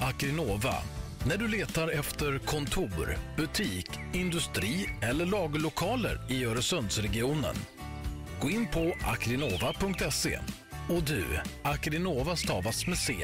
[0.00, 0.74] Akrinova.
[1.26, 7.54] När du letar efter kontor, butik, industri eller lagerlokaler i Öresundsregionen.
[8.40, 10.38] Gå in på akrinova.se.
[10.88, 11.24] Och du,
[11.62, 13.14] Akrinova stavas med C.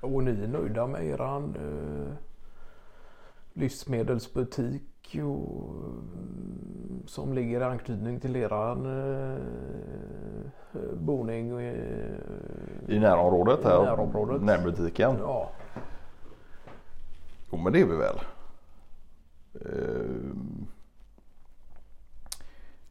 [0.00, 2.29] Och ni är nöjda med eran eh,
[3.60, 9.38] livsmedelsbutik och, mm, som ligger i anknytning till eran eh,
[10.94, 11.60] boning?
[11.60, 11.74] Eh,
[12.88, 13.82] I närområdet här?
[13.82, 14.42] I närområdet.
[14.42, 15.16] Närbutiken?
[15.20, 15.50] Ja.
[17.52, 18.20] Jo men det är vi väl.
[19.54, 20.66] Ehm.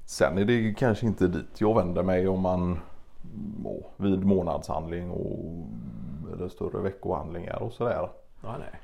[0.05, 2.79] Sen är det kanske inte dit jag vänder mig om man
[3.65, 5.67] åh, vid månadshandling och
[6.33, 8.09] eller större veckohandlingar och sådär.
[8.41, 8.79] Ja, nej.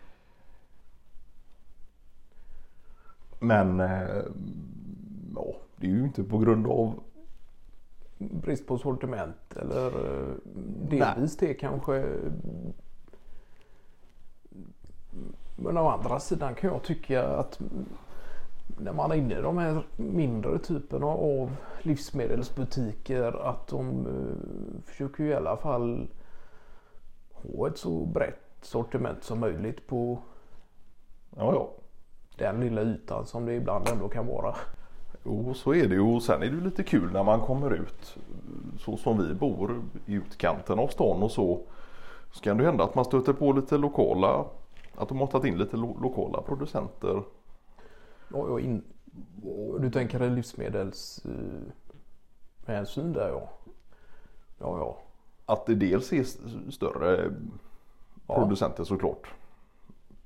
[3.45, 4.23] Men eh,
[5.35, 6.99] ja, det är ju inte på grund av
[8.17, 10.35] Brist på sortiment eller eh,
[10.89, 12.05] delvis det kanske.
[15.55, 17.59] Men å andra sidan kan jag tycka att
[18.79, 25.23] när man är inne i de här mindre typerna av livsmedelsbutiker att de eh, försöker
[25.23, 26.07] i alla fall
[27.31, 30.19] ha ett så brett sortiment som möjligt på
[31.37, 31.84] Ja, ja.
[32.37, 34.55] Den lilla ytan som det ibland ändå kan vara.
[35.23, 36.01] Jo, så är det ju.
[36.01, 38.17] Och sen är det lite kul när man kommer ut
[38.79, 41.61] så som vi bor i utkanten av stan och så.
[42.31, 44.45] Så kan det hända att man stöter på lite lokala,
[44.95, 47.23] att de har tagit in lite lo- lokala producenter.
[48.31, 48.83] Och in,
[49.79, 53.49] du tänker en livsmedels eh, där ja.
[54.59, 54.97] Ja, ja.
[55.45, 56.23] Att det dels är
[56.71, 57.31] större
[58.27, 58.35] Ja.
[58.35, 59.33] producenter såklart.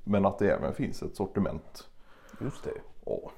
[0.03, 1.89] Men att det även finns ett sortiment.
[2.41, 2.73] Just det.
[3.05, 3.31] Ja,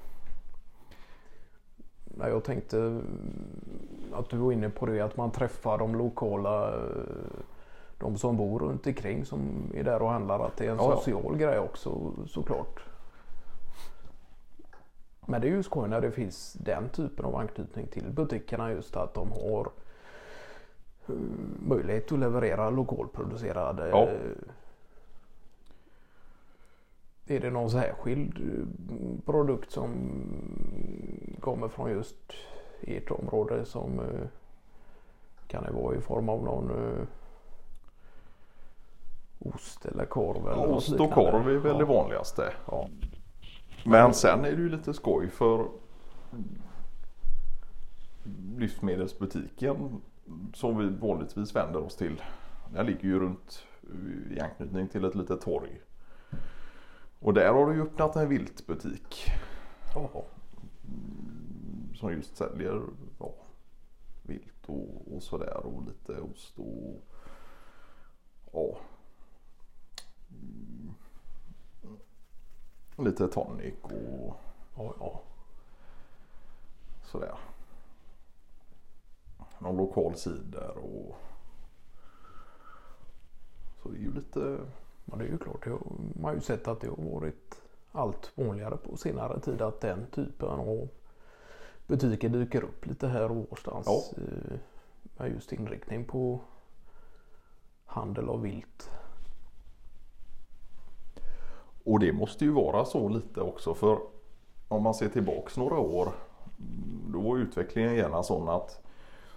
[2.14, 3.00] Nej, jag tänkte
[4.12, 6.80] att du var inne på det att man träffar de lokala, eh,
[7.98, 10.46] de som bor runt omkring som är där och handlar.
[10.46, 10.96] Att det är en Ja, ja.
[10.96, 12.80] social grej också såklart.
[15.26, 18.96] Men det är ju skoj när det finns den typen av anknytning till butikerna just
[18.96, 19.68] att de har
[21.08, 21.14] eh,
[21.68, 23.88] möjlighet att leverera lokalproducerade.
[23.88, 24.08] Ja.
[27.32, 28.66] Är det någon särskild eh,
[29.26, 29.90] produkt som
[31.40, 32.16] kommer från just
[32.82, 34.26] ert område som eh,
[35.46, 37.06] kan det vara i form av någon eh,
[39.38, 40.46] ost eller korv?
[40.48, 41.86] Eller ost och korv är väl det Ja.
[41.86, 42.52] vanligaste.
[42.66, 42.88] Ja.
[43.84, 45.66] Men sen är det ju lite skoj för
[48.56, 50.00] livsmedelsbutiken
[50.54, 52.22] som vi vanligtvis vänder oss till.
[52.74, 53.66] Den ligger ju runt
[54.30, 55.80] i anknytning till ett litet torg.
[57.22, 59.30] Och där har du ju öppnat en viltbutik
[59.94, 60.22] Jaha.
[61.94, 62.82] som just säljer
[63.18, 63.34] ja,
[64.22, 67.04] vilt och, och sådär och lite ost och
[68.52, 68.78] ja.
[70.30, 70.94] Mm.
[72.96, 74.36] Lite tonic och
[74.76, 75.22] Ja, ja.
[77.02, 77.38] sådär.
[79.58, 81.16] Någon lokal cider och
[83.82, 84.58] så det är ju lite
[85.12, 85.66] Men det är ju klart,
[86.14, 87.62] man har ju sett att det har varit
[87.92, 90.88] allt vanligare på senare tid att den typen av
[91.86, 93.86] butiker dyker upp lite här och varstans.
[93.86, 94.22] Ja.
[94.22, 94.58] eh,
[95.16, 96.40] Med just inriktning på
[97.86, 98.90] handel av vilt.
[101.84, 103.98] Och det måste ju vara så lite också för
[104.68, 106.12] om man ser tillbaks några år
[107.12, 108.80] då var utvecklingen gärna sån att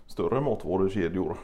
[0.06, 1.38] större matvarukedjor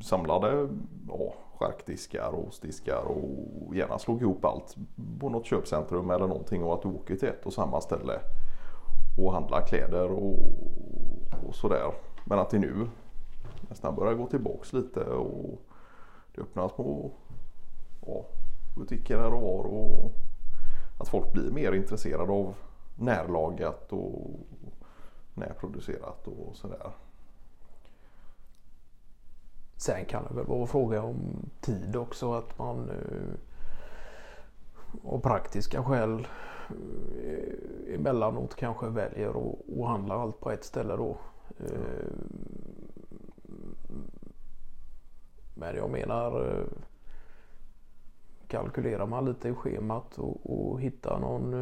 [0.00, 0.68] samlade
[1.08, 4.76] ja, charkdiskar och ostdiskar och gärna slog ihop allt
[5.20, 8.20] på något köpcentrum eller någonting och att du åker till ett och samma ställe
[9.18, 10.38] och handlar kläder och,
[11.46, 11.92] och sådär.
[12.24, 12.88] Men att det nu
[13.68, 15.60] nästan börjar gå tillbaks lite och
[16.34, 17.10] det öppnas små
[18.06, 18.24] ja,
[18.76, 20.12] butiker här och var och
[20.98, 22.54] att folk blir mer intresserade av
[22.96, 24.30] närlagat och
[25.34, 26.90] närproducerat och sådär.
[29.88, 31.16] Sen kan det väl vara fråga om
[31.60, 33.34] tid också att man eh,
[35.04, 36.26] av praktiska skäl
[37.24, 41.16] eh, emellanåt kanske väljer att, att handla allt på ett ställe då.
[41.60, 42.12] Eh,
[45.54, 46.66] Men jag menar eh,
[48.46, 51.54] kalkylerar man lite i schemat och, och hittar någon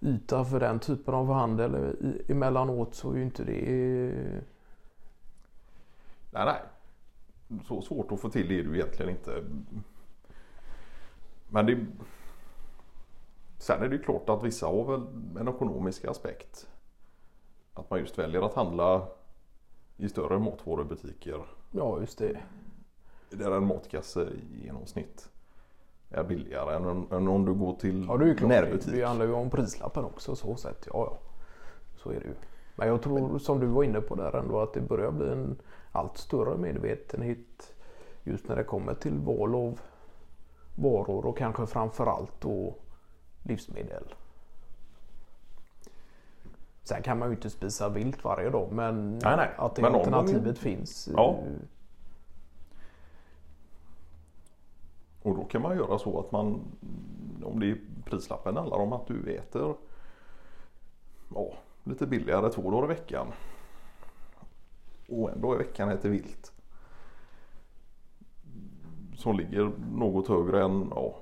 [0.00, 1.96] yta för den typen av handel
[2.28, 4.12] emellanåt så är ju inte det
[6.30, 6.60] Nej, nej.
[7.68, 9.44] Så svårt att få till är det ju egentligen inte.
[11.48, 11.86] Men det...
[13.58, 15.06] Sen är det ju klart att vissa har väl
[15.40, 16.68] en ekonomisk aspekt.
[17.74, 19.06] att man just väljer att handla
[19.96, 22.38] i större matvarubutiker Ja, just det.
[23.30, 25.30] där en matkasse i genomsnitt
[26.10, 28.48] är billigare än, än om du går till Ja, det är ju klart.
[28.48, 28.92] närbutik.
[28.92, 30.86] Det handlar ju om prislappen också så sett.
[30.92, 31.18] Ja, ja.
[31.96, 32.34] Så är det ju.
[32.76, 35.56] Men jag tror som du var inne på där ändå att det börjar bli en
[35.92, 37.74] allt större medvetenhet
[38.22, 39.80] just när det kommer till val av
[40.74, 42.74] varor och kanske framförallt då
[43.42, 44.14] livsmedel.
[46.82, 49.50] Sen kan man ju inte spisa vilt varje dag men Nej, nej.
[49.56, 51.08] att det Men alternativet finns.
[51.16, 51.30] Ja.
[51.30, 51.52] eh,
[55.22, 56.60] Och då kan man göra så att man,
[57.44, 59.74] om det är prislappen handlar om att du äter
[61.34, 61.52] ja,
[61.86, 63.26] lite billigare två dagar i veckan.
[65.08, 66.52] Och en dag i veckan äter vilt.
[69.16, 71.18] Som ligger något högre än ja,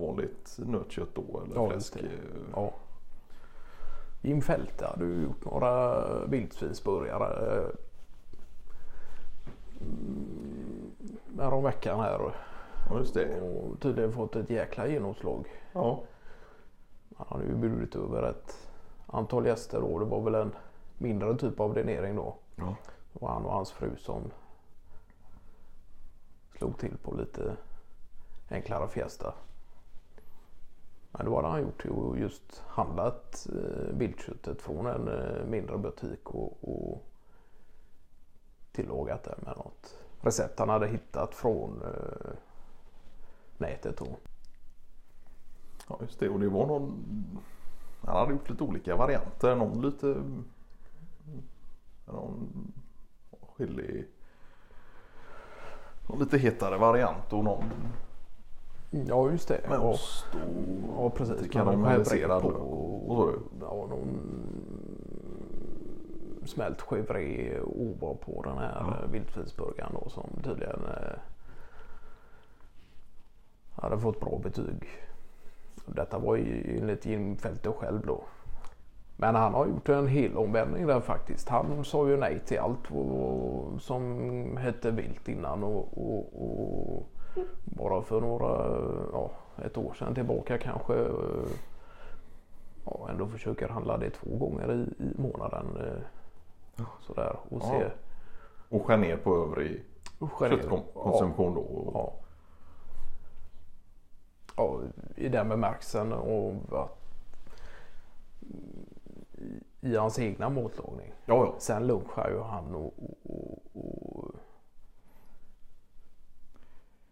[0.00, 1.94] vanligt nötkött då eller Ja, fläsk.
[1.94, 2.08] det.
[2.54, 2.74] Ja.
[4.22, 7.64] Jim Fälte hade ju gjort några vildsvinsburgare
[9.80, 12.32] mm, veckan här
[12.90, 13.40] Ja just det.
[13.40, 15.46] och tydligen fått ett jäkla genomslag.
[15.72, 16.02] Ja.
[17.16, 18.67] Han hade ju bjudit över ett
[19.12, 19.98] antal gäster då.
[19.98, 20.52] Det var väl en
[20.98, 22.36] mindre typ av dinering då.
[22.56, 22.76] Ja.
[23.12, 24.30] Det var han och hans fru som
[26.58, 27.56] slog till på lite
[28.50, 29.34] enklare fiesta.
[31.10, 36.30] Men då hade han gjort ju just handlat eh, viltköttet från en eh, mindre butik
[36.30, 37.04] och, och
[38.72, 42.30] tillagat det med något recept han hade hittat från eh,
[43.58, 44.06] nätet då.
[45.88, 47.04] Ja just det och det var någon
[48.06, 49.56] Han hade gjort lite olika varianter.
[49.56, 50.22] Någon lite
[52.06, 52.72] Någon
[53.58, 54.04] chili
[56.08, 57.64] Någon lite hetare variant och någon
[58.90, 59.60] Ja just det.
[59.68, 60.26] med Och- ost
[60.96, 61.50] och Ja precis.
[61.50, 62.42] karamelliserad.
[62.42, 62.52] Vad
[63.18, 63.38] sa du?
[63.60, 64.18] Ja, någon
[66.46, 68.96] smält chèvre ovanpå den här Ja.
[69.00, 69.06] ja.
[69.06, 71.18] vildsvinsburgaren då som tydligen eh,
[73.82, 74.88] hade fått bra betyg.
[75.86, 78.20] Detta var ju enligt Jim Fälter själv då.
[79.16, 81.48] Men han har gjort en hel omvändning där faktiskt.
[81.48, 82.86] Han sa ju nej till allt
[83.80, 87.06] som hette vilt innan och, och, och
[87.64, 88.46] bara för några,
[89.12, 89.30] ja,
[89.64, 91.48] ett år sedan tillbaka kanske eh,
[92.84, 95.66] ja, ändå försöker handla det två gånger i, i månaden.
[95.76, 97.66] eh, Sådär och Ja.
[97.70, 97.84] se.
[98.68, 99.84] Och skär ner på övrig
[100.50, 101.90] köttkonsumtion då.
[101.94, 102.12] Ja.
[104.58, 104.80] Ja,
[105.16, 106.98] i den bemärkelsen att
[109.80, 111.12] i- hans egna matlagning.
[111.26, 111.54] Ja, ja.
[111.58, 112.94] Sen lunchar ju han och,
[113.24, 114.34] och, och, och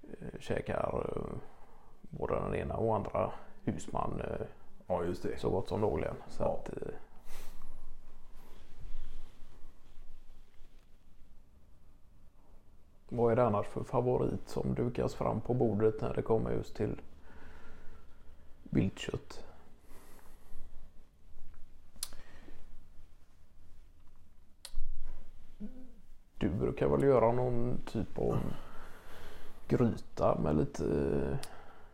[0.02, 1.22] eh, käkar eh,
[2.00, 3.30] både den ena och andra
[3.64, 4.46] husman eh,
[4.86, 5.38] ja just det.
[5.38, 6.16] så gott som dagligen.
[6.28, 6.48] Så Ja.
[6.64, 6.70] att,
[13.08, 16.76] vad är det annars för favorit som dukas fram på bordet när det kommer just
[16.76, 17.00] till
[18.76, 19.44] viltkött?
[26.38, 28.38] Du brukar väl göra någon typ av
[29.68, 30.84] gryta med lite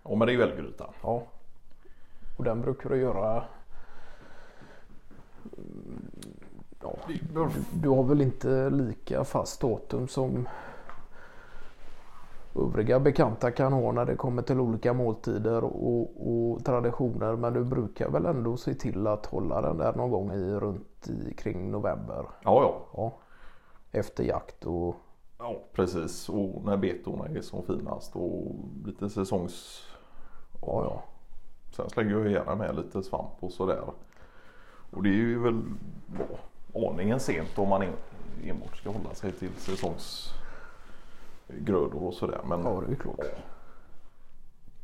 [0.03, 0.91] Ja men det är ju älggryta.
[1.03, 1.23] Ja.
[2.37, 3.45] Och den brukar du göra.
[6.83, 6.97] Ja,
[7.35, 10.49] du, du har väl inte lika fast datum som
[12.73, 17.37] övriga bekanta kan ha när det kommer till olika måltider och, och traditioner.
[17.37, 21.09] Men du brukar väl ändå se till att hålla den där någon gång i runt
[21.09, 22.27] i, kring november.
[22.45, 22.81] Ja ja.
[22.97, 23.13] Ja.
[23.99, 24.97] Efter jakt och
[25.39, 28.55] Ja precis och när betorna är som finast och
[28.87, 29.83] lite säsongs...
[30.63, 31.03] ja, ja.
[31.77, 33.83] Sen slänger jag gärna med lite svamp och sådär.
[34.91, 35.61] Och det är ju väl
[36.19, 39.51] ja, aningen sent om man en- enbart ska hålla sig till
[41.47, 42.41] säsongsgrödor och sådär.
[42.49, 43.27] Men, Ja, det är klart.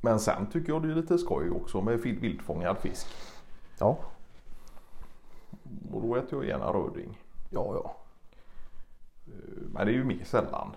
[0.00, 3.06] men sen tycker jag det är lite skoj också med vildfångad fisk.
[3.78, 3.98] Ja,
[5.92, 7.18] Och då äter jag gärna röding.
[7.50, 7.96] ja, ja.
[9.72, 10.76] Men det är ju mer sällan.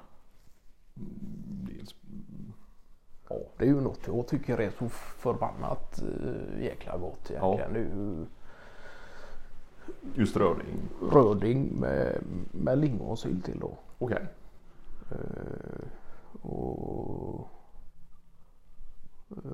[1.67, 1.95] Dels,
[3.29, 7.73] ja, Det är ju något jag tycker är så förbannat uh, jäkla gott egentligen.
[7.75, 8.25] Ju
[10.21, 10.77] just röding.
[11.11, 12.21] röding med,
[12.51, 13.77] med lingonsylt till då.
[13.97, 14.17] Okej.
[14.21, 14.27] Eh,
[16.41, 17.47] och
[19.29, 19.51] eh,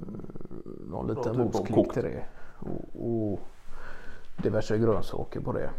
[0.87, 1.93] någon liten typ kokt.
[1.93, 2.25] till det.
[2.59, 3.39] Och, och
[4.43, 5.69] diverse grönsaker på det.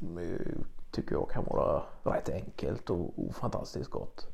[0.00, 0.56] Eh,
[0.90, 4.26] Tycker jag kan vara rätt enkelt och, och fantastiskt gott.